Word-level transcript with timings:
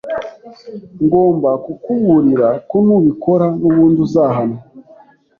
Ngomba 1.03 1.49
kukuburira 1.63 2.49
ko 2.69 2.77
nubikora 2.85 3.45
nubundi 3.59 3.99
uzahanwa. 4.07 4.57